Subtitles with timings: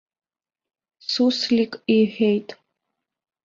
[1.11, 2.49] Суслик иҳәеит.